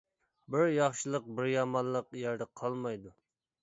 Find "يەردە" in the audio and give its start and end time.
2.25-2.53